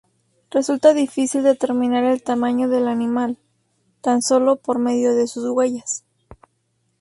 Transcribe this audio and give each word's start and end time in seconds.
Resulta 0.49 0.95
difícil 0.95 1.43
determinar 1.43 2.03
el 2.05 2.23
tamaño 2.23 2.67
del 2.67 2.87
animal, 2.87 3.37
tan 4.01 4.23
sólo 4.23 4.55
por 4.55 4.79
medio 4.79 5.13
de 5.13 5.27
sus 5.27 5.47
huellas. 5.47 6.03